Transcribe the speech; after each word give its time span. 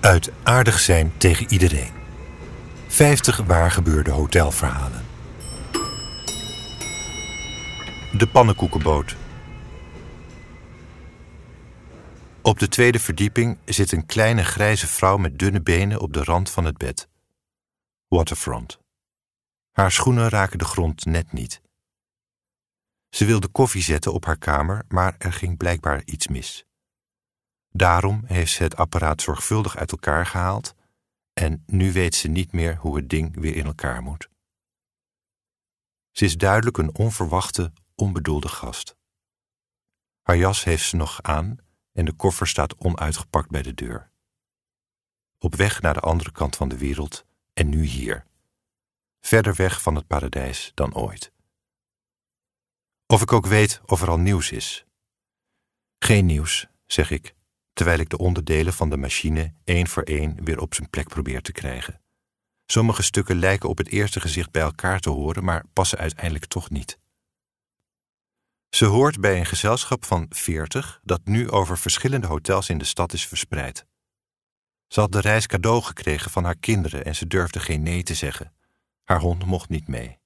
Uit 0.00 0.30
aardig 0.42 0.80
zijn 0.80 1.12
tegen 1.16 1.52
iedereen. 1.52 1.92
50 2.86 3.36
waargebeurde 3.36 4.10
hotelverhalen. 4.10 5.04
De 8.12 8.28
pannenkoekenboot. 8.32 9.16
Op 12.42 12.58
de 12.58 12.68
tweede 12.68 12.98
verdieping 12.98 13.58
zit 13.64 13.92
een 13.92 14.06
kleine 14.06 14.44
grijze 14.44 14.86
vrouw 14.86 15.16
met 15.16 15.38
dunne 15.38 15.62
benen 15.62 16.00
op 16.00 16.12
de 16.12 16.24
rand 16.24 16.50
van 16.50 16.64
het 16.64 16.76
bed. 16.76 17.08
Waterfront. 18.08 18.80
Haar 19.70 19.92
schoenen 19.92 20.28
raken 20.28 20.58
de 20.58 20.64
grond 20.64 21.04
net 21.04 21.32
niet. 21.32 21.60
Ze 23.08 23.24
wilde 23.24 23.48
koffie 23.48 23.82
zetten 23.82 24.12
op 24.12 24.24
haar 24.24 24.38
kamer, 24.38 24.84
maar 24.88 25.14
er 25.18 25.32
ging 25.32 25.56
blijkbaar 25.56 26.02
iets 26.04 26.28
mis. 26.28 26.64
Daarom 27.70 28.22
heeft 28.26 28.52
ze 28.52 28.62
het 28.62 28.76
apparaat 28.76 29.22
zorgvuldig 29.22 29.76
uit 29.76 29.90
elkaar 29.90 30.26
gehaald 30.26 30.74
en 31.32 31.62
nu 31.66 31.92
weet 31.92 32.14
ze 32.14 32.28
niet 32.28 32.52
meer 32.52 32.76
hoe 32.76 32.96
het 32.96 33.08
ding 33.08 33.36
weer 33.40 33.56
in 33.56 33.66
elkaar 33.66 34.02
moet. 34.02 34.28
Ze 36.10 36.24
is 36.24 36.36
duidelijk 36.36 36.78
een 36.78 36.94
onverwachte, 36.94 37.72
onbedoelde 37.94 38.48
gast. 38.48 38.96
Haar 40.22 40.36
jas 40.36 40.64
heeft 40.64 40.84
ze 40.84 40.96
nog 40.96 41.22
aan 41.22 41.56
en 41.92 42.04
de 42.04 42.12
koffer 42.12 42.46
staat 42.46 42.76
onuitgepakt 42.76 43.50
bij 43.50 43.62
de 43.62 43.74
deur. 43.74 44.10
Op 45.38 45.54
weg 45.54 45.80
naar 45.80 45.94
de 45.94 46.00
andere 46.00 46.32
kant 46.32 46.56
van 46.56 46.68
de 46.68 46.78
wereld 46.78 47.24
en 47.52 47.68
nu 47.68 47.84
hier. 47.84 48.26
Verder 49.20 49.54
weg 49.54 49.82
van 49.82 49.94
het 49.94 50.06
paradijs 50.06 50.72
dan 50.74 50.94
ooit. 50.94 51.32
Of 53.06 53.22
ik 53.22 53.32
ook 53.32 53.46
weet 53.46 53.80
of 53.86 54.02
er 54.02 54.08
al 54.08 54.18
nieuws 54.18 54.50
is. 54.50 54.84
Geen 55.98 56.26
nieuws, 56.26 56.66
zeg 56.86 57.10
ik, 57.10 57.34
terwijl 57.72 57.98
ik 57.98 58.08
de 58.08 58.18
onderdelen 58.18 58.72
van 58.72 58.90
de 58.90 58.96
machine 58.96 59.54
één 59.64 59.86
voor 59.86 60.02
één 60.02 60.44
weer 60.44 60.60
op 60.60 60.74
zijn 60.74 60.90
plek 60.90 61.08
probeer 61.08 61.42
te 61.42 61.52
krijgen. 61.52 62.00
Sommige 62.66 63.02
stukken 63.02 63.38
lijken 63.38 63.68
op 63.68 63.78
het 63.78 63.88
eerste 63.88 64.20
gezicht 64.20 64.50
bij 64.50 64.62
elkaar 64.62 65.00
te 65.00 65.10
horen, 65.10 65.44
maar 65.44 65.64
passen 65.72 65.98
uiteindelijk 65.98 66.46
toch 66.46 66.70
niet. 66.70 66.98
Ze 68.70 68.84
hoort 68.84 69.20
bij 69.20 69.38
een 69.38 69.46
gezelschap 69.46 70.04
van 70.04 70.26
veertig 70.28 71.00
dat 71.02 71.20
nu 71.24 71.50
over 71.50 71.78
verschillende 71.78 72.26
hotels 72.26 72.68
in 72.68 72.78
de 72.78 72.84
stad 72.84 73.12
is 73.12 73.26
verspreid. 73.26 73.86
Ze 74.88 75.00
had 75.00 75.12
de 75.12 75.20
reis 75.20 75.46
cadeau 75.46 75.82
gekregen 75.82 76.30
van 76.30 76.44
haar 76.44 76.56
kinderen 76.56 77.04
en 77.04 77.14
ze 77.14 77.26
durfde 77.26 77.60
geen 77.60 77.82
nee 77.82 78.02
te 78.02 78.14
zeggen. 78.14 78.52
Haar 79.04 79.20
hond 79.20 79.44
mocht 79.44 79.68
niet 79.68 79.88
mee. 79.88 80.18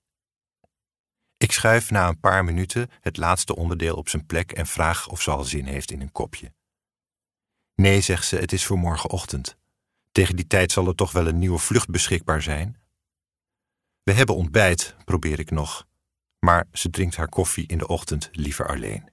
Ik 1.36 1.52
schuif 1.52 1.90
na 1.90 2.08
een 2.08 2.20
paar 2.20 2.44
minuten 2.44 2.90
het 3.00 3.16
laatste 3.16 3.56
onderdeel 3.56 3.96
op 3.96 4.08
zijn 4.08 4.26
plek 4.26 4.52
en 4.52 4.66
vraag 4.66 5.08
of 5.08 5.22
ze 5.22 5.30
al 5.30 5.44
zin 5.44 5.66
heeft 5.66 5.90
in 5.90 6.00
een 6.00 6.12
kopje. 6.12 6.52
Nee, 7.74 8.00
zegt 8.00 8.26
ze, 8.26 8.36
het 8.36 8.52
is 8.52 8.66
voor 8.66 8.78
morgenochtend. 8.78 9.56
Tegen 10.12 10.36
die 10.36 10.46
tijd 10.46 10.72
zal 10.72 10.86
er 10.86 10.94
toch 10.94 11.12
wel 11.12 11.26
een 11.26 11.38
nieuwe 11.38 11.58
vlucht 11.58 11.88
beschikbaar 11.88 12.42
zijn. 12.42 12.82
We 14.02 14.12
hebben 14.12 14.36
ontbijt, 14.36 14.96
probeer 15.04 15.38
ik 15.38 15.50
nog, 15.50 15.86
maar 16.38 16.66
ze 16.72 16.90
drinkt 16.90 17.16
haar 17.16 17.28
koffie 17.28 17.66
in 17.66 17.78
de 17.78 17.86
ochtend 17.86 18.28
liever 18.32 18.68
alleen. 18.68 19.12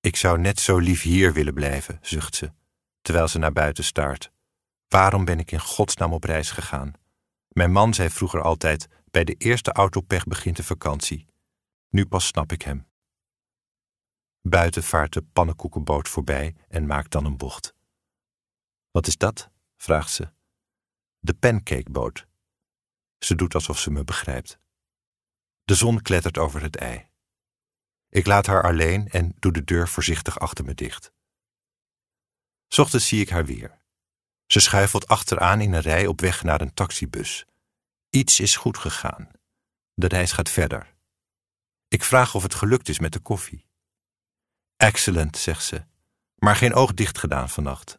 Ik 0.00 0.16
zou 0.16 0.38
net 0.38 0.60
zo 0.60 0.78
lief 0.78 1.02
hier 1.02 1.32
willen 1.32 1.54
blijven, 1.54 1.98
zucht 2.02 2.34
ze, 2.34 2.52
terwijl 3.02 3.28
ze 3.28 3.38
naar 3.38 3.52
buiten 3.52 3.84
staart. 3.84 4.30
Waarom 4.88 5.24
ben 5.24 5.38
ik 5.38 5.50
in 5.50 5.60
godsnaam 5.60 6.12
op 6.12 6.24
reis 6.24 6.50
gegaan? 6.50 6.92
Mijn 7.48 7.72
man 7.72 7.94
zei 7.94 8.10
vroeger 8.10 8.42
altijd: 8.42 8.88
bij 9.10 9.24
de 9.24 9.34
eerste 9.34 9.72
autopech 9.72 10.24
begint 10.24 10.56
de 10.56 10.64
vakantie. 10.64 11.26
Nu 11.90 12.06
pas 12.06 12.26
snap 12.26 12.52
ik 12.52 12.62
hem. 12.62 12.87
Buiten 14.48 14.82
vaart 14.82 15.12
de 15.12 15.22
pannenkoekenboot 15.22 16.08
voorbij 16.08 16.54
en 16.68 16.86
maakt 16.86 17.10
dan 17.10 17.24
een 17.24 17.36
bocht. 17.36 17.74
Wat 18.90 19.06
is 19.06 19.16
dat? 19.16 19.50
vraagt 19.76 20.10
ze. 20.10 20.32
De 21.18 21.34
pancakeboot. 21.34 22.26
Ze 23.18 23.34
doet 23.34 23.54
alsof 23.54 23.78
ze 23.78 23.90
me 23.90 24.04
begrijpt. 24.04 24.58
De 25.64 25.74
zon 25.74 26.02
klettert 26.02 26.38
over 26.38 26.62
het 26.62 26.76
ei. 26.76 27.08
Ik 28.08 28.26
laat 28.26 28.46
haar 28.46 28.62
alleen 28.62 29.08
en 29.08 29.34
doe 29.38 29.52
de 29.52 29.64
deur 29.64 29.88
voorzichtig 29.88 30.38
achter 30.38 30.64
me 30.64 30.74
dicht. 30.74 31.12
Ochtends 32.76 33.08
zie 33.08 33.20
ik 33.20 33.28
haar 33.28 33.44
weer. 33.44 33.78
Ze 34.46 34.60
schuifelt 34.60 35.08
achteraan 35.08 35.60
in 35.60 35.72
een 35.72 35.80
rij 35.80 36.06
op 36.06 36.20
weg 36.20 36.42
naar 36.42 36.60
een 36.60 36.74
taxibus. 36.74 37.46
Iets 38.10 38.40
is 38.40 38.56
goed 38.56 38.78
gegaan. 38.78 39.30
De 39.94 40.08
reis 40.08 40.32
gaat 40.32 40.50
verder. 40.50 40.94
Ik 41.88 42.04
vraag 42.04 42.34
of 42.34 42.42
het 42.42 42.54
gelukt 42.54 42.88
is 42.88 42.98
met 42.98 43.12
de 43.12 43.20
koffie. 43.20 43.67
Excellent, 44.78 45.36
zegt 45.36 45.64
ze, 45.64 45.84
maar 46.34 46.56
geen 46.56 46.74
oog 46.74 46.94
dicht 46.94 47.18
gedaan 47.18 47.48
vannacht. 47.48 47.98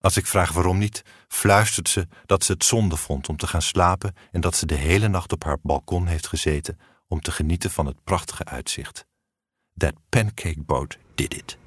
Als 0.00 0.16
ik 0.16 0.26
vraag 0.26 0.52
waarom 0.52 0.78
niet, 0.78 1.02
fluistert 1.28 1.88
ze 1.88 2.08
dat 2.26 2.44
ze 2.44 2.52
het 2.52 2.64
zonde 2.64 2.96
vond 2.96 3.28
om 3.28 3.36
te 3.36 3.46
gaan 3.46 3.62
slapen 3.62 4.14
en 4.30 4.40
dat 4.40 4.56
ze 4.56 4.66
de 4.66 4.74
hele 4.74 5.08
nacht 5.08 5.32
op 5.32 5.44
haar 5.44 5.58
balkon 5.62 6.06
heeft 6.06 6.26
gezeten 6.26 6.78
om 7.08 7.20
te 7.20 7.30
genieten 7.30 7.70
van 7.70 7.86
het 7.86 8.04
prachtige 8.04 8.44
uitzicht. 8.44 9.06
That 9.76 9.94
pancake 10.08 10.62
boat 10.62 10.98
did 11.14 11.34
it. 11.34 11.58